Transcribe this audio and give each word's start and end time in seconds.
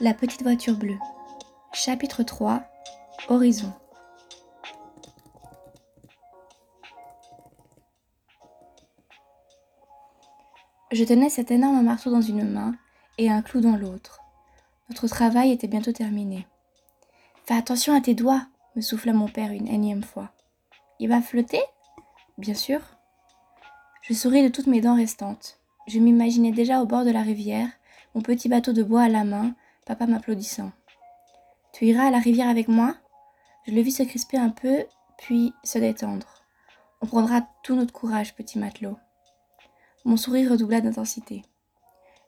La 0.00 0.14
petite 0.14 0.44
voiture 0.44 0.76
bleue. 0.76 0.98
Chapitre 1.72 2.22
3 2.22 2.62
Horizon. 3.30 3.72
Je 10.92 11.02
tenais 11.02 11.28
cet 11.28 11.50
énorme 11.50 11.82
marteau 11.82 12.12
dans 12.12 12.20
une 12.20 12.48
main 12.48 12.76
et 13.18 13.28
un 13.28 13.42
clou 13.42 13.60
dans 13.60 13.76
l'autre. 13.76 14.20
Notre 14.88 15.08
travail 15.08 15.50
était 15.50 15.66
bientôt 15.66 15.90
terminé. 15.90 16.46
Fais 17.46 17.54
attention 17.54 17.92
à 17.92 18.00
tes 18.00 18.14
doigts, 18.14 18.46
me 18.76 18.82
souffla 18.82 19.12
mon 19.12 19.26
père 19.26 19.50
une 19.50 19.66
énième 19.66 20.04
fois. 20.04 20.30
Il 21.00 21.08
va 21.08 21.20
flotter? 21.20 21.62
Bien 22.38 22.54
sûr. 22.54 22.78
Je 24.02 24.14
souris 24.14 24.44
de 24.44 24.48
toutes 24.48 24.68
mes 24.68 24.80
dents 24.80 24.94
restantes. 24.94 25.58
Je 25.88 25.98
m'imaginais 25.98 26.52
déjà 26.52 26.82
au 26.82 26.86
bord 26.86 27.04
de 27.04 27.10
la 27.10 27.22
rivière, 27.22 27.68
mon 28.14 28.20
petit 28.20 28.48
bateau 28.48 28.72
de 28.72 28.84
bois 28.84 29.02
à 29.02 29.08
la 29.08 29.24
main, 29.24 29.56
papa 29.88 30.06
m'applaudissant. 30.06 30.70
Tu 31.72 31.86
iras 31.86 32.08
à 32.08 32.10
la 32.10 32.18
rivière 32.18 32.48
avec 32.48 32.68
moi? 32.68 32.94
Je 33.66 33.72
le 33.72 33.80
vis 33.80 33.92
se 33.92 34.02
crisper 34.02 34.36
un 34.36 34.50
peu, 34.50 34.84
puis 35.16 35.54
se 35.64 35.78
détendre. 35.78 36.44
On 37.00 37.06
prendra 37.06 37.40
tout 37.62 37.74
notre 37.74 37.94
courage, 37.94 38.34
petit 38.34 38.58
matelot. 38.58 38.98
Mon 40.04 40.18
sourire 40.18 40.50
redoubla 40.50 40.82
d'intensité. 40.82 41.42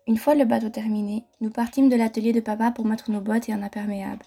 Une 0.07 0.17
fois 0.17 0.35
le 0.35 0.47
bateau 0.47 0.71
terminé, 0.71 1.27
nous 1.43 1.51
partîmes 1.51 1.91
de 1.91 1.97
l'atelier 1.97 2.33
de 2.33 2.41
papa 2.41 2.71
pour 2.71 2.87
mettre 2.87 3.11
nos 3.11 3.21
bottes 3.21 3.51
et 3.51 3.53
un 3.53 3.63
imperméable. 3.63 4.25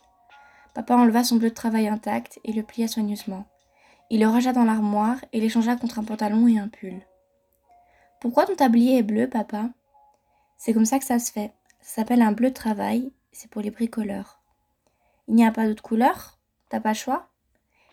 Papa 0.75 0.95
enleva 0.95 1.23
son 1.23 1.37
bleu 1.37 1.49
de 1.49 1.55
travail 1.55 1.87
intact 1.87 2.39
et 2.43 2.53
le 2.53 2.61
plia 2.61 2.87
soigneusement. 2.87 3.45
Il 4.11 4.19
le 4.19 4.27
rangea 4.27 4.53
dans 4.53 4.63
l'armoire 4.63 5.17
et 5.33 5.41
l'échangea 5.41 5.75
contre 5.75 5.97
un 5.97 6.03
pantalon 6.03 6.47
et 6.47 6.59
un 6.59 6.67
pull. 6.67 7.01
Pourquoi 8.21 8.45
ton 8.45 8.55
tablier 8.55 8.99
est 8.99 9.03
bleu, 9.03 9.27
papa? 9.27 9.69
C'est 10.57 10.73
comme 10.73 10.85
ça 10.85 10.99
que 10.99 11.05
ça 11.05 11.17
se 11.17 11.31
fait. 11.31 11.51
Ça 11.81 11.95
s'appelle 11.95 12.21
un 12.21 12.31
bleu 12.31 12.49
de 12.49 12.53
travail, 12.53 13.11
c'est 13.33 13.49
pour 13.49 13.61
les 13.61 13.71
bricoleurs. 13.71 14.39
Il 15.27 15.35
n'y 15.35 15.45
a 15.45 15.51
pas 15.51 15.67
d'autre 15.67 15.83
couleur? 15.83 16.39
T'as 16.69 16.79
pas 16.79 16.89
le 16.89 16.95
choix? 16.95 17.29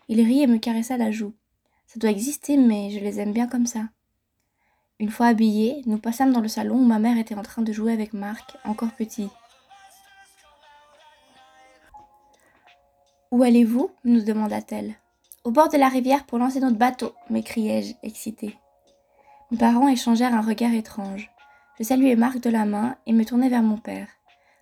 Il 0.09 0.21
rit 0.21 0.43
et 0.43 0.47
me 0.47 0.59
caressa 0.59 0.97
la 0.97 1.11
joue. 1.11 1.35
Ça 1.87 1.99
doit 1.99 2.11
exister, 2.11 2.57
mais 2.57 2.91
je 2.91 3.01
les 3.01 3.19
aime 3.19 3.33
bien 3.33 3.49
comme 3.49 3.67
ça. 3.67 3.89
Une 5.01 5.11
fois 5.11 5.27
habillés, 5.27 5.83
nous 5.87 5.99
passâmes 5.99 6.33
dans 6.33 6.41
le 6.41 6.49
salon 6.49 6.77
où 6.77 6.85
ma 6.85 6.99
mère 6.99 7.19
était 7.19 7.35
en 7.35 7.43
train 7.43 7.63
de 7.63 7.73
jouer 7.73 7.93
avec 7.93 8.13
Marc, 8.13 8.57
encore 8.65 8.93
petit. 8.93 9.29
Où 13.31 13.43
allez-vous? 13.43 13.91
nous 14.05 14.23
demanda-t-elle. 14.23 14.95
Au 15.45 15.51
bord 15.53 15.69
de 15.71 15.79
la 15.79 15.89
rivière 15.89 16.27
pour 16.27 16.39
lancer 16.39 16.61
notre 16.61 16.77
bateau, 16.77 17.15
m'écriai-je, 17.31 17.95
excitée. 18.03 18.59
Mes 19.51 19.59
parents 19.59 19.89
échangèrent 19.89 20.35
un 20.35 20.43
regard 20.43 20.75
étrange. 20.75 21.31
Je 21.79 21.85
saluai 21.85 22.15
Marc 22.15 22.41
de 22.41 22.51
la 22.51 22.67
main 22.67 22.97
et 23.07 23.13
me 23.13 23.25
tournai 23.25 23.49
vers 23.49 23.63
mon 23.63 23.79
père. 23.79 24.09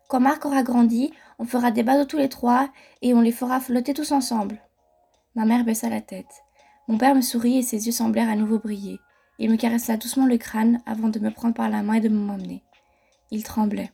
Quand 0.08 0.20
Marc 0.20 0.46
aura 0.46 0.62
grandi, 0.62 1.12
on 1.38 1.44
fera 1.44 1.70
des 1.70 1.82
bateaux 1.82 2.06
tous 2.06 2.16
les 2.16 2.30
trois 2.30 2.70
et 3.02 3.12
on 3.12 3.20
les 3.20 3.30
fera 3.30 3.60
flotter 3.60 3.92
tous 3.92 4.10
ensemble. 4.10 4.58
Ma 5.34 5.44
mère 5.44 5.64
baissa 5.64 5.90
la 5.90 6.00
tête. 6.00 6.42
Mon 6.88 6.96
père 6.96 7.14
me 7.14 7.20
sourit 7.20 7.58
et 7.58 7.62
ses 7.62 7.86
yeux 7.86 7.92
semblèrent 7.92 8.30
à 8.30 8.34
nouveau 8.34 8.58
briller. 8.58 8.98
Il 9.38 9.50
me 9.50 9.56
caressa 9.56 9.98
doucement 9.98 10.24
le 10.24 10.38
crâne 10.38 10.80
avant 10.86 11.10
de 11.10 11.18
me 11.18 11.30
prendre 11.30 11.54
par 11.54 11.68
la 11.68 11.82
main 11.82 11.94
et 11.94 12.00
de 12.00 12.08
m'emmener. 12.08 12.64
Il 13.30 13.42
tremblait. 13.44 13.92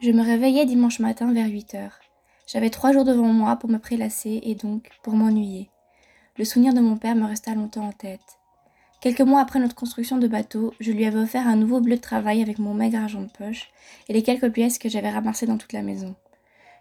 Je 0.00 0.10
me 0.10 0.22
réveillai 0.22 0.64
dimanche 0.64 0.98
matin 0.98 1.30
vers 1.32 1.46
huit 1.46 1.74
heures. 1.74 2.00
J'avais 2.46 2.70
trois 2.70 2.92
jours 2.92 3.04
devant 3.04 3.32
moi 3.32 3.56
pour 3.56 3.68
me 3.68 3.78
prélasser 3.78 4.40
et 4.42 4.54
donc 4.54 4.88
pour 5.02 5.12
m'ennuyer. 5.14 5.68
Le 6.38 6.44
souvenir 6.44 6.72
de 6.72 6.80
mon 6.80 6.96
père 6.96 7.14
me 7.14 7.26
resta 7.26 7.54
longtemps 7.54 7.86
en 7.88 7.92
tête. 7.92 8.38
Quelques 9.06 9.20
mois 9.20 9.40
après 9.40 9.60
notre 9.60 9.76
construction 9.76 10.18
de 10.18 10.26
bateau, 10.26 10.74
je 10.80 10.90
lui 10.90 11.06
avais 11.06 11.20
offert 11.20 11.46
un 11.46 11.54
nouveau 11.54 11.80
bleu 11.80 11.94
de 11.94 12.00
travail 12.00 12.42
avec 12.42 12.58
mon 12.58 12.74
maigre 12.74 12.98
argent 12.98 13.22
de 13.22 13.30
poche 13.30 13.70
et 14.08 14.12
les 14.12 14.24
quelques 14.24 14.50
pièces 14.50 14.78
que 14.78 14.88
j'avais 14.88 15.10
ramassées 15.10 15.46
dans 15.46 15.58
toute 15.58 15.74
la 15.74 15.82
maison. 15.82 16.16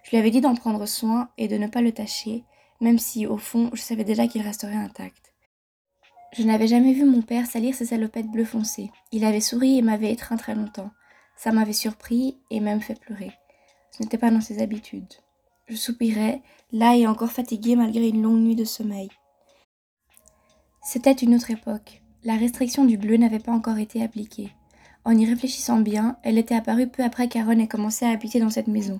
Je 0.03 0.09
lui 0.09 0.17
avais 0.17 0.31
dit 0.31 0.41
d'en 0.41 0.55
prendre 0.55 0.87
soin 0.87 1.29
et 1.37 1.47
de 1.47 1.55
ne 1.55 1.67
pas 1.67 1.83
le 1.83 1.91
tâcher, 1.91 2.43
même 2.81 2.97
si, 2.97 3.27
au 3.27 3.37
fond, 3.37 3.69
je 3.73 3.81
savais 3.83 4.03
déjà 4.03 4.25
qu'il 4.25 4.41
resterait 4.41 4.73
intact. 4.73 5.35
Je 6.33 6.41
n'avais 6.41 6.65
jamais 6.65 6.93
vu 6.93 7.05
mon 7.05 7.21
père 7.21 7.45
salir 7.45 7.75
ses 7.75 7.85
salopettes 7.85 8.31
bleu 8.31 8.43
foncé. 8.43 8.89
Il 9.11 9.23
avait 9.23 9.39
souri 9.39 9.77
et 9.77 9.83
m'avait 9.83 10.11
étreint 10.11 10.37
très 10.37 10.55
longtemps. 10.55 10.89
Ça 11.37 11.51
m'avait 11.51 11.73
surpris 11.73 12.39
et 12.49 12.59
même 12.59 12.81
fait 12.81 12.99
pleurer. 12.99 13.33
Ce 13.91 14.01
n'était 14.01 14.17
pas 14.17 14.31
dans 14.31 14.41
ses 14.41 14.63
habitudes. 14.63 15.13
Je 15.67 15.75
soupirais, 15.75 16.41
là 16.71 16.95
et 16.95 17.05
encore 17.05 17.31
fatiguée 17.31 17.75
malgré 17.75 18.07
une 18.07 18.23
longue 18.23 18.41
nuit 18.41 18.55
de 18.55 18.65
sommeil. 18.65 19.09
C'était 20.81 21.11
une 21.11 21.35
autre 21.35 21.51
époque. 21.51 22.01
La 22.25 22.37
restriction 22.37 22.85
du 22.85 22.97
bleu 22.97 23.17
n'avait 23.17 23.37
pas 23.37 23.51
encore 23.51 23.77
été 23.77 24.01
appliquée. 24.01 24.49
En 25.03 25.15
y 25.15 25.27
réfléchissant 25.27 25.79
bien, 25.79 26.17
elle 26.23 26.39
était 26.39 26.55
apparue 26.55 26.87
peu 26.87 27.03
après 27.03 27.27
qu'Aaron 27.27 27.59
ait 27.59 27.67
commencé 27.67 28.03
à 28.03 28.09
habiter 28.09 28.39
dans 28.39 28.49
cette 28.49 28.65
maison. 28.67 28.99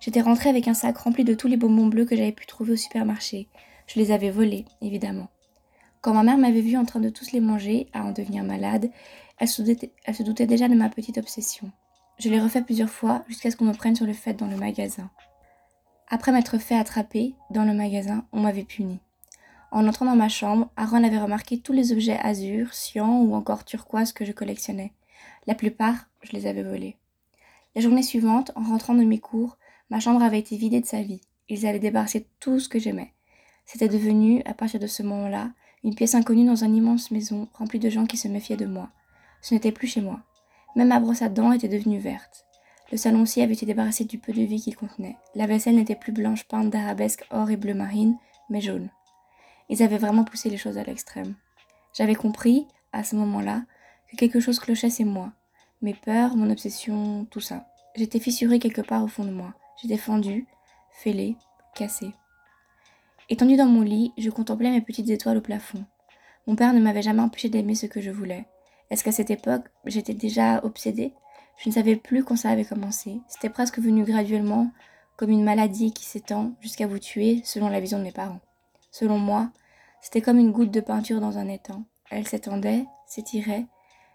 J'étais 0.00 0.20
rentrée 0.20 0.48
avec 0.48 0.66
un 0.66 0.74
sac 0.74 0.98
rempli 0.98 1.22
de 1.22 1.34
tous 1.34 1.46
les 1.46 1.56
bonbons 1.56 1.86
bleus 1.86 2.06
que 2.06 2.16
j'avais 2.16 2.32
pu 2.32 2.44
trouver 2.44 2.72
au 2.72 2.76
supermarché. 2.76 3.46
Je 3.86 4.00
les 4.00 4.10
avais 4.10 4.30
volés, 4.30 4.64
évidemment. 4.82 5.28
Quand 6.00 6.12
ma 6.12 6.24
mère 6.24 6.38
m'avait 6.38 6.60
vue 6.60 6.76
en 6.76 6.84
train 6.84 6.98
de 6.98 7.08
tous 7.08 7.30
les 7.30 7.38
manger, 7.38 7.86
à 7.92 8.02
en 8.02 8.10
devenir 8.10 8.42
malade, 8.42 8.90
elle 9.38 9.46
se, 9.46 9.62
doutait, 9.62 9.92
elle 10.04 10.16
se 10.16 10.24
doutait 10.24 10.46
déjà 10.46 10.66
de 10.66 10.74
ma 10.74 10.88
petite 10.88 11.18
obsession. 11.18 11.70
Je 12.18 12.30
l'ai 12.30 12.40
refait 12.40 12.62
plusieurs 12.62 12.90
fois 12.90 13.24
jusqu'à 13.28 13.52
ce 13.52 13.56
qu'on 13.56 13.66
me 13.66 13.74
prenne 13.74 13.94
sur 13.94 14.06
le 14.06 14.12
fait 14.12 14.34
dans 14.34 14.48
le 14.48 14.56
magasin. 14.56 15.08
Après 16.08 16.32
m'être 16.32 16.58
fait 16.58 16.76
attraper 16.76 17.36
dans 17.50 17.64
le 17.64 17.74
magasin, 17.74 18.26
on 18.32 18.40
m'avait 18.40 18.64
puni. 18.64 18.98
En 19.72 19.86
entrant 19.86 20.06
dans 20.06 20.16
ma 20.16 20.28
chambre, 20.28 20.70
Aaron 20.76 21.04
avait 21.04 21.18
remarqué 21.18 21.58
tous 21.58 21.72
les 21.72 21.92
objets 21.92 22.18
azur, 22.22 22.72
cyan 22.72 23.20
ou 23.20 23.34
encore 23.34 23.64
turquoise 23.64 24.12
que 24.12 24.24
je 24.24 24.32
collectionnais. 24.32 24.92
La 25.46 25.54
plupart, 25.54 26.08
je 26.22 26.32
les 26.32 26.46
avais 26.46 26.62
volés. 26.62 26.96
La 27.74 27.82
journée 27.82 28.02
suivante, 28.02 28.52
en 28.54 28.62
rentrant 28.62 28.94
de 28.94 29.04
mes 29.04 29.18
cours, 29.18 29.58
ma 29.90 30.00
chambre 30.00 30.22
avait 30.22 30.38
été 30.38 30.56
vidée 30.56 30.80
de 30.80 30.86
sa 30.86 31.02
vie. 31.02 31.20
Ils 31.48 31.66
allaient 31.66 31.78
débarrasser 31.78 32.26
tout 32.40 32.58
ce 32.58 32.68
que 32.68 32.78
j'aimais. 32.78 33.12
C'était 33.64 33.88
devenu, 33.88 34.42
à 34.46 34.54
partir 34.54 34.80
de 34.80 34.86
ce 34.86 35.02
moment-là, 35.02 35.50
une 35.84 35.94
pièce 35.94 36.14
inconnue 36.14 36.46
dans 36.46 36.64
une 36.64 36.74
immense 36.74 37.10
maison 37.10 37.48
remplie 37.52 37.78
de 37.78 37.90
gens 37.90 38.06
qui 38.06 38.16
se 38.16 38.28
méfiaient 38.28 38.56
de 38.56 38.66
moi. 38.66 38.88
Ce 39.42 39.54
n'était 39.54 39.72
plus 39.72 39.88
chez 39.88 40.00
moi. 40.00 40.20
Même 40.74 40.88
ma 40.88 41.00
brosse 41.00 41.22
à 41.22 41.28
dents 41.28 41.52
était 41.52 41.68
devenue 41.68 41.98
verte. 41.98 42.46
Le 42.90 42.96
salon 42.96 43.22
aussi 43.22 43.42
avait 43.42 43.54
été 43.54 43.66
débarrassé 43.66 44.04
du 44.04 44.18
peu 44.18 44.32
de 44.32 44.42
vie 44.42 44.60
qu'il 44.60 44.76
contenait. 44.76 45.16
La 45.34 45.46
vaisselle 45.46 45.76
n'était 45.76 45.96
plus 45.96 46.12
blanche 46.12 46.44
peinte 46.44 46.70
d'arabesques 46.70 47.24
or 47.30 47.50
et 47.50 47.56
bleu 47.56 47.74
marine, 47.74 48.16
mais 48.48 48.60
jaune. 48.60 48.88
Ils 49.68 49.82
avaient 49.82 49.98
vraiment 49.98 50.24
poussé 50.24 50.50
les 50.50 50.56
choses 50.56 50.78
à 50.78 50.84
l'extrême. 50.84 51.34
J'avais 51.92 52.14
compris, 52.14 52.66
à 52.92 53.04
ce 53.04 53.16
moment-là, 53.16 53.62
que 54.10 54.16
quelque 54.16 54.40
chose 54.40 54.60
clochait 54.60 54.90
chez 54.90 55.04
moi. 55.04 55.32
Mes 55.82 55.94
peurs, 55.94 56.36
mon 56.36 56.50
obsession, 56.50 57.26
tout 57.30 57.40
ça. 57.40 57.66
J'étais 57.94 58.20
fissurée 58.20 58.58
quelque 58.58 58.82
part 58.82 59.02
au 59.02 59.08
fond 59.08 59.24
de 59.24 59.30
moi. 59.30 59.54
J'étais 59.80 59.96
fendue, 59.96 60.46
fêlée, 60.90 61.36
cassée. 61.74 62.12
Étendue 63.28 63.56
dans 63.56 63.66
mon 63.66 63.82
lit, 63.82 64.12
je 64.16 64.30
contemplais 64.30 64.70
mes 64.70 64.80
petites 64.80 65.10
étoiles 65.10 65.38
au 65.38 65.42
plafond. 65.42 65.84
Mon 66.46 66.54
père 66.54 66.72
ne 66.72 66.80
m'avait 66.80 67.02
jamais 67.02 67.22
empêché 67.22 67.48
d'aimer 67.48 67.74
ce 67.74 67.86
que 67.86 68.00
je 68.00 68.10
voulais. 68.10 68.46
Est-ce 68.90 69.02
qu'à 69.02 69.12
cette 69.12 69.30
époque, 69.30 69.64
j'étais 69.84 70.14
déjà 70.14 70.64
obsédée? 70.64 71.12
Je 71.56 71.68
ne 71.68 71.74
savais 71.74 71.96
plus 71.96 72.22
quand 72.22 72.36
ça 72.36 72.50
avait 72.50 72.64
commencé. 72.64 73.20
C'était 73.26 73.50
presque 73.50 73.78
venu 73.78 74.04
graduellement, 74.04 74.70
comme 75.16 75.30
une 75.30 75.42
maladie 75.42 75.92
qui 75.92 76.04
s'étend 76.04 76.52
jusqu'à 76.60 76.86
vous 76.86 76.98
tuer, 76.98 77.40
selon 77.44 77.68
la 77.68 77.80
vision 77.80 77.98
de 77.98 78.04
mes 78.04 78.12
parents. 78.12 78.40
Selon 78.98 79.18
moi, 79.18 79.50
c'était 80.00 80.22
comme 80.22 80.38
une 80.38 80.52
goutte 80.52 80.70
de 80.70 80.80
peinture 80.80 81.20
dans 81.20 81.36
un 81.36 81.48
étang. 81.48 81.84
Elle 82.10 82.26
s'étendait, 82.26 82.86
s'étirait, 83.06 83.66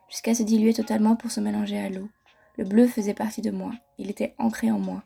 jusqu'à 0.09 0.33
se 0.33 0.41
diluer 0.41 0.73
totalement 0.73 1.15
pour 1.15 1.29
se 1.29 1.39
mélanger 1.39 1.77
à 1.77 1.87
l'eau. 1.87 2.09
Le 2.57 2.63
bleu 2.63 2.87
faisait 2.87 3.13
partie 3.13 3.43
de 3.43 3.51
moi, 3.51 3.73
il 3.99 4.09
était 4.09 4.33
ancré 4.39 4.71
en 4.71 4.79
moi. 4.79 5.03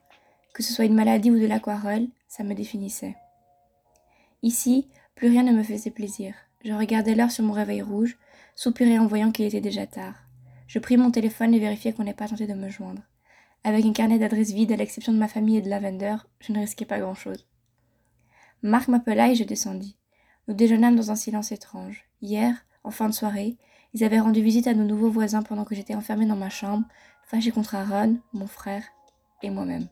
Que 0.53 0.63
ce 0.63 0.71
soit 0.71 0.85
une 0.85 0.93
maladie 0.93 1.29
ou 1.29 1.37
de 1.37 1.45
l'aquarelle, 1.45 2.07
ça 2.29 2.45
me 2.45 2.53
définissait. 2.53 3.17
Ici, 4.43 4.87
plus 5.13 5.27
rien 5.27 5.43
ne 5.43 5.51
me 5.51 5.61
faisait 5.61 5.91
plaisir. 5.91 6.35
Je 6.63 6.71
regardais 6.71 7.13
l'heure 7.13 7.31
sur 7.31 7.43
mon 7.43 7.51
réveil 7.51 7.81
rouge, 7.81 8.17
soupirais 8.55 8.97
en 8.97 9.07
voyant 9.07 9.33
qu'il 9.33 9.43
était 9.43 9.59
déjà 9.59 9.85
tard. 9.85 10.15
Je 10.67 10.79
pris 10.79 10.95
mon 10.95 11.11
téléphone 11.11 11.53
et 11.53 11.59
vérifiai 11.59 11.91
qu'on 11.91 12.05
n'ait 12.05 12.13
pas 12.13 12.29
tenté 12.29 12.47
de 12.47 12.53
me 12.53 12.69
joindre. 12.69 13.01
Avec 13.65 13.83
un 13.83 13.91
carnet 13.91 14.19
d'adresses 14.19 14.53
vide, 14.53 14.71
à 14.71 14.77
l'exception 14.77 15.11
de 15.11 15.17
ma 15.17 15.27
famille 15.27 15.57
et 15.57 15.61
de 15.61 15.69
Lavender, 15.69 16.15
je 16.39 16.53
ne 16.53 16.59
risquais 16.59 16.85
pas 16.85 16.99
grand-chose. 16.99 17.45
Marc 18.63 18.87
m'appela 18.87 19.29
et 19.29 19.35
je 19.35 19.43
descendis. 19.43 19.97
Nous 20.47 20.53
déjeunâmes 20.53 20.95
dans 20.95 21.11
un 21.11 21.15
silence 21.15 21.51
étrange. 21.51 22.05
Hier, 22.21 22.65
en 22.83 22.91
fin 22.91 23.09
de 23.09 23.13
soirée, 23.13 23.57
ils 23.93 24.03
avaient 24.03 24.19
rendu 24.19 24.41
visite 24.41 24.67
à 24.67 24.73
nos 24.73 24.83
nouveaux 24.83 25.09
voisins 25.09 25.43
pendant 25.43 25.65
que 25.65 25.75
j'étais 25.75 25.95
enfermée 25.95 26.25
dans 26.25 26.35
ma 26.35 26.49
chambre, 26.49 26.85
fâchée 27.23 27.51
contre 27.51 27.75
Aaron, 27.75 28.17
mon 28.33 28.47
frère 28.47 28.83
et 29.41 29.49
moi-même. 29.49 29.87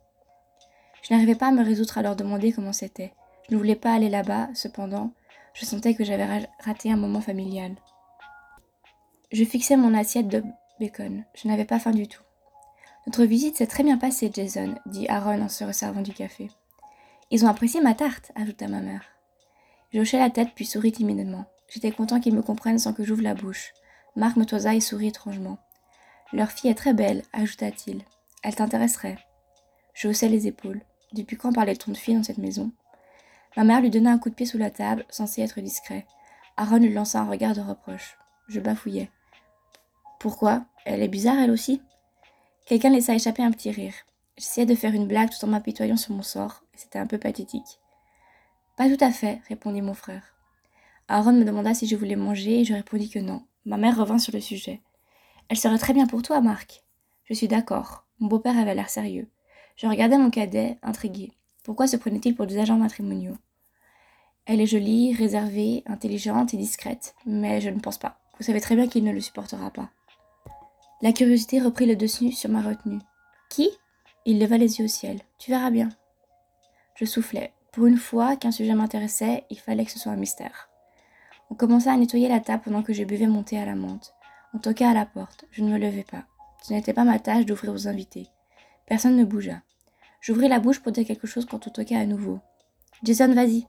Je 1.02 1.14
n'arrivais 1.14 1.36
pas 1.36 1.48
à 1.48 1.52
me 1.52 1.64
résoudre 1.64 1.98
à 1.98 2.02
leur 2.02 2.16
demander 2.16 2.52
comment 2.54 2.74
c'était. 2.74 3.14
Je 3.48 3.54
ne 3.54 3.60
voulais 3.60 3.76
pas 3.76 3.94
aller 3.94 4.10
là-bas, 4.10 4.50
cependant, 4.54 5.14
je 5.54 5.66
sentais 5.66 5.96
que 5.96 6.04
j'avais 6.04 6.48
raté 6.60 6.92
un 6.92 6.98
moment 6.98 7.22
familial. 7.22 7.76
Je 9.32 9.44
fixais 9.44 9.78
mon 9.78 9.94
assiette 9.94 10.28
de 10.28 10.44
bacon. 10.80 11.24
Je 11.36 11.48
n'avais 11.48 11.66
pas 11.66 11.80
faim 11.80 11.92
du 11.92 12.08
tout. 12.08 12.22
Notre 13.06 13.26
visite 13.26 13.58
s'est 13.58 13.68
très 13.68 13.84
bien 13.84 13.98
passée, 13.98 14.32
Jason, 14.34 14.76
dit 14.86 15.08
Aaron 15.10 15.42
en 15.42 15.50
se 15.50 15.64
resservant 15.64 16.02
du 16.02 16.14
café. 16.14 16.50
Ils 17.34 17.44
ont 17.46 17.48
apprécié 17.48 17.82
ma 17.82 17.96
tarte, 17.96 18.32
ajouta 18.36 18.68
ma 18.68 18.80
mère. 18.80 19.02
J'ai 19.92 20.20
la 20.20 20.30
tête 20.30 20.50
puis 20.54 20.68
souris 20.68 20.92
timidement. 20.92 21.46
J'étais 21.68 21.92
content 21.92 22.20
qu'ils 22.20 22.36
me 22.36 22.44
comprennent 22.44 22.78
sans 22.78 22.94
que 22.94 23.04
j'ouvre 23.04 23.24
la 23.24 23.34
bouche. 23.34 23.74
Marc 24.16 24.38
me 24.38 24.46
toisa 24.46 24.76
et 24.76 24.80
sourit 24.80 25.08
étrangement. 25.08 25.58
Leur 26.32 26.52
fille 26.52 26.70
est 26.70 26.76
très 26.76 26.94
belle, 26.94 27.24
ajouta-t-il. 27.34 28.04
Elle 28.44 28.54
t'intéresserait. 28.54 29.18
Je 29.96 30.10
haussai 30.10 30.30
les 30.30 30.46
épaules. 30.46 30.84
Depuis 31.12 31.36
quand 31.36 31.52
parlait-on 31.52 31.92
de 31.92 31.98
filles 31.98 32.18
dans 32.18 32.24
cette 32.24 32.38
maison? 32.38 32.72
Ma 33.58 33.64
mère 33.64 33.82
lui 33.82 33.90
donna 33.90 34.12
un 34.12 34.20
coup 34.20 34.30
de 34.30 34.36
pied 34.36 34.46
sous 34.46 34.60
la 34.60 34.70
table, 34.70 35.04
censé 35.10 35.42
être 35.42 35.60
discret. 35.60 36.06
Aaron 36.56 36.78
lui 36.78 36.94
lança 36.94 37.20
un 37.20 37.28
regard 37.28 37.56
de 37.56 37.62
reproche. 37.62 38.16
Je 38.48 38.60
bafouillai. 38.60 39.10
Pourquoi? 40.20 40.66
Elle 40.86 41.02
est 41.02 41.08
bizarre, 41.08 41.40
elle 41.40 41.50
aussi? 41.50 41.82
Quelqu'un 42.68 42.92
laissa 42.92 43.16
échapper 43.16 43.42
un 43.42 43.52
petit 43.52 43.72
rire. 43.72 43.96
J'essayais 44.38 44.68
de 44.68 44.76
faire 44.76 44.94
une 44.94 45.08
blague 45.08 45.32
tout 45.32 45.44
en 45.44 45.50
m'apitoyant 45.50 45.98
sur 45.98 46.14
mon 46.14 46.22
sort, 46.22 46.63
c'était 46.76 47.00
un 47.00 47.08
peu 47.08 47.18
pathétique. 47.18 47.80
Pas 48.76 48.90
tout 48.90 49.04
à 49.04 49.12
fait, 49.12 49.42
répondit 49.48 49.82
mon 49.82 49.94
frère. 49.94 50.36
Aaron 51.08 51.34
me 51.34 51.44
demanda 51.44 51.74
si 51.74 51.88
je 51.88 51.96
voulais 51.96 52.16
manger, 52.16 52.62
et 52.62 52.66
je 52.66 52.74
répondis 52.74 53.10
que 53.10 53.20
non. 53.20 53.44
Ma 53.66 53.78
mère 53.78 53.98
revint 53.98 54.18
sur 54.18 54.34
le 54.34 54.42
sujet. 54.42 54.82
Elle 55.50 55.58
serait 55.58 55.78
très 55.78 55.94
bien 55.94 56.08
pour 56.08 56.22
toi, 56.22 56.42
Marc. 56.42 56.84
Je 57.26 57.34
suis 57.34 57.48
d'accord. 57.48 58.06
Mon 58.20 58.28
beau-père 58.28 58.58
avait 58.58 58.76
l'air 58.76 58.90
sérieux. 58.90 59.28
Je 59.76 59.88
regardais 59.88 60.18
mon 60.18 60.30
cadet, 60.30 60.78
intrigué. 60.82 61.32
Pourquoi 61.64 61.88
se 61.88 61.98
prenait-il 61.98 62.36
pour 62.36 62.48
des 62.48 62.58
agents 62.60 62.78
matrimoniaux? 62.78 63.38
Elle 64.46 64.60
est 64.60 64.68
jolie, 64.68 65.14
réservée, 65.14 65.84
intelligente 65.86 66.54
et 66.54 66.58
discrète, 66.58 67.16
mais 67.26 67.62
je 67.62 67.70
ne 67.70 67.80
pense 67.80 67.98
pas. 67.98 68.20
Vous 68.38 68.46
savez 68.46 68.60
très 68.60 68.76
bien 68.76 68.88
qu'il 68.88 69.04
ne 69.04 69.12
le 69.12 69.22
supportera 69.22 69.72
pas. 69.72 69.90
La 71.02 71.14
curiosité 71.14 71.62
reprit 71.62 71.86
le 71.86 71.96
dessus 71.96 72.32
sur 72.32 72.50
ma 72.50 72.62
retenue. 72.62 73.00
Qui? 73.50 73.70
Il 74.26 74.40
leva 74.40 74.58
les 74.58 74.80
yeux 74.80 74.86
au 74.86 74.90
ciel. 74.90 75.22
Tu 75.38 75.52
verras 75.52 75.70
bien. 75.70 75.90
Je 76.96 77.06
soufflais. 77.06 77.54
Pour 77.72 77.88
une 77.88 77.98
fois 77.98 78.36
qu'un 78.36 78.52
sujet 78.52 78.76
m'intéressait, 78.76 79.46
il 79.50 79.60
fallait 79.60 79.86
que 79.86 79.92
ce 79.92 79.98
soit 79.98 80.12
un 80.12 80.18
mystère. 80.18 80.70
On 81.50 81.56
commença 81.56 81.92
à 81.92 81.98
nettoyer 81.98 82.30
la 82.30 82.40
table 82.40 82.64
pendant 82.64 82.84
que 82.84 82.94
je 82.94 83.04
buvais 83.04 83.26
mon 83.26 83.44
thé 83.44 83.58
à 83.58 83.66
la 83.66 83.76
menthe. 83.76 84.14
On 84.54 84.60
toqua 84.60 84.90
à 84.90 84.94
la 84.94 85.06
porte. 85.06 85.46
Je 85.52 85.64
ne 85.64 85.72
me 85.72 85.80
levai 85.80 86.04
pas. 86.04 86.24
Ce 86.62 86.72
n'était 86.72 86.94
pas 86.94 87.04
ma 87.04 87.18
tâche 87.18 87.46
d'ouvrir 87.46 87.74
aux 87.74 87.88
invités. 87.88 88.28
Personne 88.86 89.16
ne 89.16 89.26
bougea. 89.26 89.62
J'ouvris 90.22 90.48
la 90.48 90.60
bouche 90.60 90.80
pour 90.80 90.92
dire 90.92 91.06
quelque 91.06 91.28
chose 91.28 91.46
quand 91.46 91.68
on 91.68 91.72
toqua 91.72 91.98
à 91.98 92.06
nouveau. 92.06 92.40
Jason, 93.04 93.34
vas-y. 93.34 93.68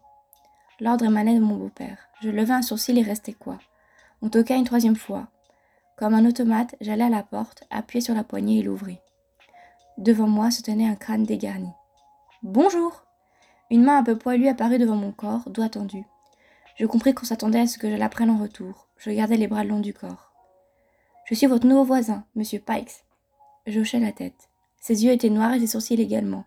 L'ordre 0.81 1.07
émanait 1.07 1.35
de 1.35 1.41
mon 1.41 1.57
beau-père. 1.57 1.99
Je 2.21 2.29
levai 2.29 2.53
un 2.53 2.63
sourcil 2.63 2.99
et 2.99 3.03
restai 3.03 3.33
quoi. 3.33 3.59
On 4.21 4.29
toqua 4.29 4.55
une 4.57 4.65
troisième 4.65 4.97
fois. 4.97 5.29
Comme 5.97 6.15
un 6.15 6.27
automate, 6.27 6.75
j'allai 6.81 7.05
à 7.05 7.09
la 7.09 7.23
porte, 7.23 7.65
appuyai 7.71 8.03
sur 8.03 8.15
la 8.15 8.25
poignée 8.25 8.59
et 8.59 8.63
l'ouvris. 8.63 8.99
Devant 9.97 10.29
moi 10.29 10.51
se 10.51 10.63
tenait 10.63 10.89
un 10.89 10.97
crâne 10.97 11.25
dégarni. 11.25 11.71
Bonjour 12.43 13.05
Une 13.71 13.83
main 13.83 13.99
un 13.99 14.05
peu 14.05 14.17
poilue 14.17 14.49
apparut 14.49 14.79
devant 14.79 14.97
mon 14.97 15.13
corps, 15.13 15.49
doigt 15.51 15.71
tendu. 15.71 16.05
Je 16.77 16.87
compris 16.87 17.15
qu'on 17.15 17.25
s'attendait 17.25 17.61
à 17.61 17.67
ce 17.67 17.79
que 17.79 17.91
je 17.91 17.97
la 17.97 18.09
prenne 18.09 18.31
en 18.31 18.39
retour. 18.39 18.89
Je 18.99 19.11
gardai 19.11 19.37
les 19.37 19.47
bras 19.47 19.65
le 19.65 19.71
long 19.71 19.81
du 19.81 19.95
corps. 19.95 20.33
Je 21.27 21.35
suis 21.35 21.47
votre 21.47 21.67
nouveau 21.67 21.85
voisin, 21.85 22.25
monsieur 22.35 22.59
Pikes. 22.59 23.05
Je 23.67 23.81
hochai 23.81 24.01
la 24.01 24.13
tête. 24.13 24.51
Ses 24.81 25.05
yeux 25.05 25.13
étaient 25.13 25.31
noirs 25.31 25.55
et 25.55 25.61
ses 25.61 25.67
sourcils 25.69 26.01
également. 26.01 26.45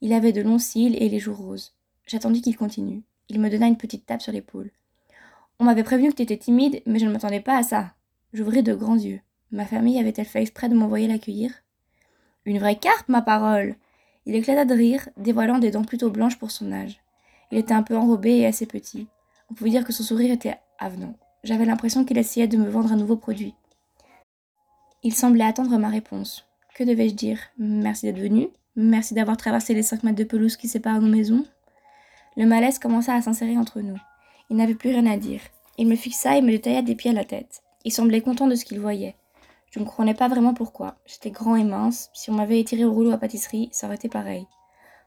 Il 0.00 0.12
avait 0.12 0.32
de 0.32 0.40
longs 0.40 0.58
cils 0.58 0.96
et 1.02 1.08
les 1.08 1.18
joues 1.18 1.34
roses. 1.34 1.74
J'attendis 2.06 2.40
qu'il 2.40 2.56
continue. 2.56 3.02
Il 3.28 3.40
me 3.40 3.50
donna 3.50 3.66
une 3.66 3.76
petite 3.76 4.06
tape 4.06 4.22
sur 4.22 4.32
l'épaule. 4.32 4.70
On 5.58 5.64
m'avait 5.64 5.84
prévenu 5.84 6.10
que 6.10 6.16
tu 6.16 6.22
étais 6.22 6.36
timide, 6.36 6.82
mais 6.86 6.98
je 6.98 7.06
ne 7.06 7.12
m'attendais 7.12 7.40
pas 7.40 7.58
à 7.58 7.62
ça. 7.62 7.92
J'ouvris 8.32 8.62
de 8.62 8.74
grands 8.74 8.96
yeux. 8.96 9.20
Ma 9.50 9.66
famille 9.66 9.98
avait-elle 9.98 10.26
fait 10.26 10.42
exprès 10.42 10.68
de 10.68 10.74
m'envoyer 10.74 11.06
l'accueillir? 11.08 11.52
Une 12.46 12.58
vraie 12.58 12.78
carte, 12.78 13.08
ma 13.08 13.22
parole 13.22 13.76
Il 14.26 14.34
éclata 14.34 14.64
de 14.64 14.74
rire, 14.74 15.08
dévoilant 15.16 15.58
des 15.58 15.70
dents 15.70 15.84
plutôt 15.84 16.10
blanches 16.10 16.38
pour 16.38 16.50
son 16.50 16.72
âge. 16.72 17.00
Il 17.50 17.58
était 17.58 17.74
un 17.74 17.82
peu 17.82 17.96
enrobé 17.96 18.38
et 18.38 18.46
assez 18.46 18.66
petit. 18.66 19.06
On 19.50 19.54
pouvait 19.54 19.70
dire 19.70 19.84
que 19.84 19.92
son 19.92 20.02
sourire 20.02 20.32
était 20.32 20.58
avenant. 20.78 21.14
J'avais 21.42 21.66
l'impression 21.66 22.04
qu'il 22.04 22.18
essayait 22.18 22.48
de 22.48 22.56
me 22.56 22.68
vendre 22.68 22.92
un 22.92 22.96
nouveau 22.96 23.16
produit. 23.16 23.54
Il 25.02 25.14
semblait 25.14 25.44
attendre 25.44 25.76
ma 25.76 25.90
réponse. 25.90 26.46
Que 26.74 26.84
devais-je 26.84 27.14
dire? 27.14 27.38
Merci 27.58 28.06
d'être 28.06 28.18
venu 28.18 28.48
Merci 28.76 29.14
d'avoir 29.14 29.36
traversé 29.36 29.74
les 29.74 29.82
cinq 29.82 30.02
mètres 30.02 30.18
de 30.18 30.24
pelouse 30.24 30.56
qui 30.56 30.66
séparent 30.66 31.00
nos 31.00 31.08
maisons 31.08 31.44
Le 32.36 32.46
malaise 32.46 32.78
commença 32.78 33.14
à 33.14 33.22
s'insérer 33.22 33.56
entre 33.56 33.80
nous. 33.80 33.98
Il 34.50 34.56
n'avait 34.56 34.74
plus 34.74 34.90
rien 34.90 35.06
à 35.06 35.16
dire. 35.16 35.40
Il 35.78 35.86
me 35.86 35.96
fixa 35.96 36.36
et 36.36 36.42
me 36.42 36.50
détailla 36.50 36.82
des 36.82 36.94
pieds 36.94 37.10
à 37.10 37.14
la 37.14 37.24
tête. 37.24 37.62
Il 37.84 37.92
semblait 37.92 38.22
content 38.22 38.48
de 38.48 38.54
ce 38.54 38.64
qu'il 38.64 38.80
voyait. 38.80 39.14
Je 39.74 39.80
ne 39.80 39.84
comprenais 39.84 40.14
pas 40.14 40.28
vraiment 40.28 40.54
pourquoi. 40.54 40.94
J'étais 41.04 41.32
grand 41.32 41.56
et 41.56 41.64
mince. 41.64 42.08
Si 42.14 42.30
on 42.30 42.34
m'avait 42.34 42.60
étiré 42.60 42.84
au 42.84 42.92
rouleau 42.92 43.10
à 43.10 43.18
pâtisserie, 43.18 43.70
ça 43.72 43.88
aurait 43.88 43.96
été 43.96 44.08
pareil. 44.08 44.46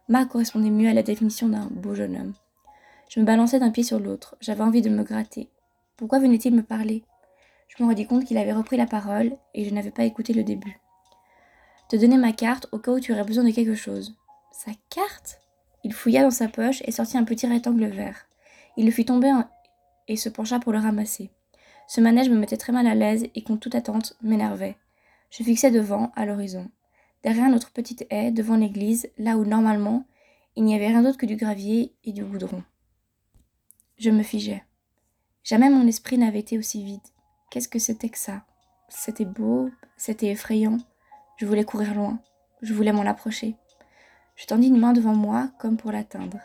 Ma 0.09 0.25
correspondait 0.25 0.69
mieux 0.69 0.89
à 0.89 0.93
la 0.93 1.03
définition 1.03 1.47
d'un 1.47 1.69
beau 1.71 1.95
jeune 1.95 2.17
homme. 2.17 2.33
Je 3.07 3.21
me 3.21 3.25
balançais 3.25 3.59
d'un 3.59 3.71
pied 3.71 3.83
sur 3.83 3.97
l'autre. 3.97 4.35
J'avais 4.41 4.65
envie 4.65 4.81
de 4.81 4.89
me 4.89 5.03
gratter. 5.03 5.47
Pourquoi 5.95 6.19
venait-il 6.19 6.53
me 6.53 6.63
parler? 6.63 7.05
Je 7.69 7.81
me 7.81 7.87
rendis 7.87 8.07
compte 8.07 8.25
qu'il 8.25 8.37
avait 8.37 8.51
repris 8.51 8.75
la 8.75 8.87
parole 8.87 9.37
et 9.53 9.63
je 9.63 9.73
n'avais 9.73 9.89
pas 9.89 10.03
écouté 10.03 10.33
le 10.33 10.43
début. 10.43 10.81
Te 11.87 11.95
donner 11.95 12.17
ma 12.17 12.33
carte 12.33 12.67
au 12.73 12.79
cas 12.79 12.91
où 12.91 12.99
tu 12.99 13.13
aurais 13.13 13.23
besoin 13.23 13.45
de 13.45 13.51
quelque 13.51 13.75
chose. 13.75 14.17
Sa 14.51 14.71
carte? 14.89 15.39
Il 15.85 15.93
fouilla 15.93 16.23
dans 16.23 16.29
sa 16.29 16.49
poche 16.49 16.83
et 16.83 16.91
sortit 16.91 17.17
un 17.17 17.23
petit 17.23 17.47
rectangle 17.47 17.85
vert. 17.85 18.27
Il 18.75 18.83
le 18.83 18.91
fit 18.91 19.05
tomber 19.05 19.31
et 20.09 20.17
se 20.17 20.27
pencha 20.27 20.59
pour 20.59 20.73
le 20.73 20.79
ramasser. 20.79 21.31
Ce 21.87 22.01
manège 22.01 22.29
me 22.29 22.37
mettait 22.37 22.57
très 22.57 22.73
mal 22.73 22.85
à 22.87 22.95
l'aise 22.95 23.27
et, 23.33 23.43
contre 23.43 23.61
toute 23.61 23.75
attente, 23.75 24.17
m'énervait. 24.21 24.77
Je 25.29 25.43
fixais 25.43 25.71
devant, 25.71 26.11
à 26.15 26.25
l'horizon. 26.25 26.69
Derrière 27.23 27.49
notre 27.49 27.71
petite 27.71 28.05
haie, 28.09 28.31
devant 28.31 28.57
l'église, 28.57 29.09
là 29.17 29.37
où 29.37 29.45
normalement 29.45 30.05
il 30.57 30.63
n'y 30.63 30.75
avait 30.75 30.87
rien 30.87 31.03
d'autre 31.03 31.19
que 31.19 31.27
du 31.27 31.35
gravier 31.35 31.93
et 32.03 32.11
du 32.11 32.23
goudron. 32.23 32.63
Je 33.99 34.09
me 34.09 34.23
figeais. 34.23 34.63
Jamais 35.43 35.69
mon 35.69 35.87
esprit 35.87 36.17
n'avait 36.17 36.39
été 36.39 36.57
aussi 36.57 36.83
vide. 36.83 37.07
Qu'est-ce 37.51 37.69
que 37.69 37.77
c'était 37.77 38.09
que 38.09 38.17
ça? 38.17 38.43
C'était 38.89 39.25
beau, 39.25 39.69
c'était 39.97 40.31
effrayant. 40.31 40.79
Je 41.37 41.45
voulais 41.45 41.63
courir 41.63 41.93
loin. 41.93 42.19
Je 42.63 42.73
voulais 42.73 42.91
m'en 42.91 43.05
approcher. 43.05 43.55
Je 44.35 44.47
tendis 44.47 44.67
une 44.67 44.79
main 44.79 44.93
devant 44.93 45.13
moi 45.13 45.51
comme 45.59 45.77
pour 45.77 45.91
l'atteindre. 45.91 46.39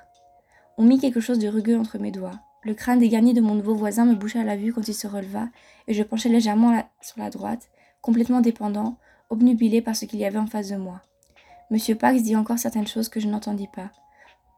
On 0.77 0.85
mit 0.85 0.99
quelque 0.99 1.21
chose 1.21 1.39
de 1.39 1.49
rugueux 1.49 1.79
entre 1.79 1.99
mes 1.99 2.11
doigts. 2.11 2.39
Le 2.65 2.75
crâne 2.75 3.01
dégarni 3.01 3.35
de 3.35 3.41
mon 3.41 3.55
nouveau 3.55 3.75
voisin 3.75 4.05
me 4.05 4.15
boucha 4.15 4.45
la 4.45 4.57
vue 4.57 4.73
quand 4.73 4.87
il 4.87 4.95
se 4.95 5.07
releva, 5.07 5.49
et 5.89 5.95
je 5.95 6.03
penchai 6.03 6.29
légèrement 6.29 6.83
sur 7.01 7.19
la 7.19 7.31
droite, 7.31 7.71
complètement 8.01 8.41
dépendant, 8.41 8.99
obnubilé 9.31 9.83
par 9.83 9.97
ce 9.97 10.05
qu'il 10.05 10.21
y 10.21 10.25
avait 10.25 10.39
en 10.39 10.47
face 10.47 10.69
de 10.69 10.77
moi. 10.77 11.03
Monsieur 11.71 11.95
Pax 11.95 12.23
dit 12.23 12.37
encore 12.37 12.59
certaines 12.59 12.87
choses 12.87 13.09
que 13.09 13.19
je 13.19 13.29
n'entendis 13.29 13.69
pas. 13.75 13.91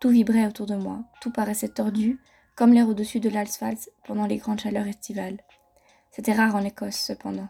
Tout 0.00 0.10
vibrait 0.10 0.46
autour 0.46 0.66
de 0.66 0.74
moi, 0.74 1.04
tout 1.20 1.30
paraissait 1.30 1.68
tordu, 1.68 2.20
comme 2.56 2.72
l'air 2.72 2.88
au-dessus 2.88 3.20
de 3.20 3.30
l'asphalte 3.30 3.90
pendant 4.06 4.26
les 4.26 4.36
grandes 4.36 4.60
chaleurs 4.60 4.86
estivales. 4.86 5.38
C'était 6.10 6.32
rare 6.32 6.54
en 6.54 6.62
Écosse, 6.62 6.96
cependant. 6.96 7.48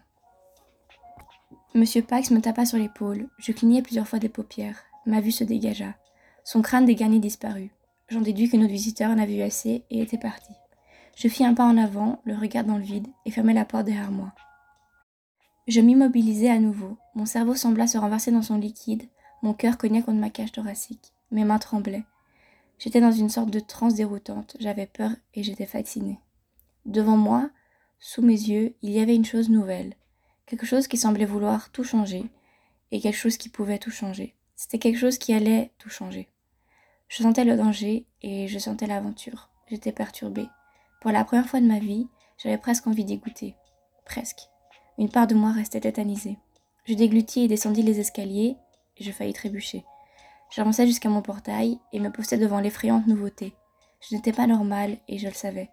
Monsieur 1.75 2.03
Pax 2.03 2.31
me 2.31 2.41
tapa 2.41 2.65
sur 2.65 2.79
l'épaule, 2.79 3.29
je 3.39 3.53
clignai 3.53 3.83
plusieurs 3.83 4.07
fois 4.07 4.21
des 4.21 4.29
paupières. 4.29 4.85
Ma 5.07 5.21
vue 5.21 5.33
se 5.33 5.43
dégagea. 5.43 5.95
Son 6.45 6.63
crâne 6.63 6.85
dégarni 6.85 7.19
disparut. 7.19 7.73
J'en 8.09 8.21
déduis 8.21 8.51
que 8.51 8.57
notre 8.57 8.73
visiteur 8.73 9.11
en 9.11 9.19
avait 9.19 9.37
eu 9.37 9.43
assez 9.43 9.85
et 9.91 10.03
était 10.03 10.19
parti. 10.19 10.53
Je 11.17 11.29
fis 11.29 11.45
un 11.45 11.55
pas 11.55 11.65
en 11.65 11.77
avant, 11.79 12.21
le 12.25 12.37
regard 12.37 12.65
dans 12.65 12.77
le 12.77 12.83
vide, 12.83 13.09
et 13.25 13.31
fermai 13.31 13.55
la 13.55 13.65
porte 13.65 13.87
derrière 13.87 14.11
moi. 14.11 14.33
Je 15.67 15.81
m'immobilisai 15.81 16.51
à 16.51 16.59
nouveau. 16.59 16.99
Mon 17.15 17.25
cerveau 17.25 17.55
sembla 17.55 17.87
se 17.87 17.97
renverser 17.97 18.31
dans 18.31 18.43
son 18.43 18.59
liquide, 18.59 19.05
mon 19.43 19.55
cœur 19.55 19.79
cognait 19.79 20.03
contre 20.03 20.21
ma 20.21 20.31
cage 20.31 20.53
thoracique. 20.53 21.13
Mes 21.31 21.45
mains 21.45 21.59
tremblaient. 21.59 22.05
J'étais 22.79 23.01
dans 23.01 23.13
une 23.13 23.31
sorte 23.31 23.51
de 23.51 23.61
transe 23.61 23.95
déroutante, 23.95 24.57
j'avais 24.61 24.87
peur 24.87 25.11
et 25.33 25.43
j'étais 25.43 25.67
fascinée. 25.67 26.19
Devant 26.85 27.17
moi, 27.17 27.51
sous 27.99 28.21
mes 28.21 28.33
yeux, 28.33 28.75
il 28.83 28.91
y 28.91 29.01
avait 29.01 29.15
une 29.15 29.25
chose 29.25 29.49
nouvelle, 29.49 29.95
quelque 30.45 30.67
chose 30.67 30.89
qui 30.89 30.99
semblait 30.99 31.25
vouloir 31.25 31.71
tout 31.71 31.85
changer, 31.85 32.25
et 32.91 33.01
quelque 33.01 33.17
chose 33.17 33.39
qui 33.39 33.49
pouvait 33.49 33.79
tout 33.79 33.91
changer. 33.91 34.35
C'était 34.57 34.79
quelque 34.79 34.99
chose 34.99 35.19
qui 35.19 35.33
allait 35.33 35.73
tout 35.79 35.89
changer. 35.89 36.29
Je 37.17 37.23
sentais 37.23 37.45
le 37.45 37.57
danger 37.57 38.07
et 38.23 38.49
je 38.49 38.59
sentais 38.59 38.89
l'aventure. 38.89 39.49
J'étais 39.71 39.93
perturbée. 39.93 40.49
Pour 41.01 41.13
la 41.13 41.23
première 41.23 41.47
fois 41.47 41.61
de 41.61 41.67
ma 41.67 41.79
vie, 41.79 42.09
j'avais 42.39 42.59
presque 42.59 42.89
envie 42.89 43.05
d'y 43.05 43.19
goûter. 43.19 43.55
Presque. 44.05 44.41
Une 44.99 45.09
part 45.09 45.29
de 45.29 45.37
moi 45.37 45.53
restait 45.53 45.83
tétanisée. 45.83 46.39
Je 46.87 46.95
déglutis 46.95 47.45
et 47.45 47.49
descendis 47.49 47.83
les 47.83 48.01
escaliers 48.01 48.57
je 48.99 49.13
faillis 49.13 49.33
trébucher. 49.33 49.85
J'avançai 50.51 50.89
jusqu'à 50.89 51.09
mon 51.09 51.23
portail 51.23 51.79
et 51.93 52.01
me 52.01 52.11
postai 52.11 52.37
devant 52.37 52.59
l'effrayante 52.59 53.07
nouveauté. 53.07 53.55
Je 54.01 54.17
n'étais 54.17 54.33
pas 54.33 54.49
normale 54.49 54.97
et 55.07 55.19
je 55.19 55.29
le 55.29 55.35
savais. 55.35 55.71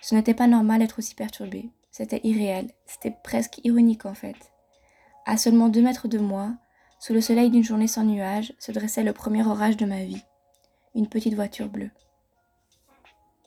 Ce 0.00 0.14
n'était 0.14 0.32
pas 0.32 0.46
normal 0.46 0.78
d'être 0.78 0.98
aussi 0.98 1.14
perturbée. 1.14 1.68
C'était 1.90 2.22
irréel. 2.24 2.70
C'était 2.86 3.14
presque 3.22 3.60
ironique 3.64 4.06
en 4.06 4.14
fait. 4.14 4.50
À 5.26 5.36
seulement 5.36 5.68
deux 5.68 5.82
mètres 5.82 6.08
de 6.08 6.18
moi, 6.18 6.54
sous 7.00 7.12
le 7.12 7.20
soleil 7.20 7.50
d'une 7.50 7.64
journée 7.64 7.86
sans 7.86 8.04
nuages, 8.04 8.54
se 8.58 8.72
dressait 8.72 9.04
le 9.04 9.12
premier 9.12 9.46
orage 9.46 9.76
de 9.76 9.84
ma 9.84 10.04
vie 10.04 10.22
une 10.94 11.08
petite 11.08 11.34
voiture 11.34 11.68
bleue. 11.68 11.90